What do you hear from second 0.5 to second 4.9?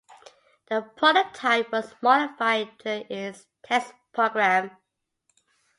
The prototype was modified during its test program.